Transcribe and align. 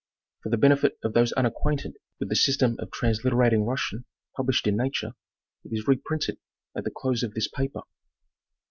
For 0.41 0.49
the 0.49 0.57
benefit 0.57 0.97
of 1.03 1.13
those 1.13 1.31
unacquainted 1.33 1.97
with 2.19 2.29
the 2.29 2.35
system 2.35 2.75
of 2.79 2.89
transliterat 2.89 3.53
ing 3.53 3.65
Russian, 3.65 4.05
published 4.35 4.65
in 4.65 4.75
Nature, 4.75 5.13
it 5.63 5.73
is 5.73 5.87
reprinted 5.87 6.39
at 6.75 6.85
the 6.85 6.89
close 6.91 7.21
of 7.21 7.35
this 7.35 7.47
paper. 7.47 7.81